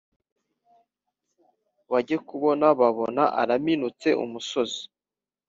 bajye 1.91 2.17
kubona 2.27 2.65
babona 2.79 3.23
araminutse 3.41 4.09
umusozi. 4.23 4.83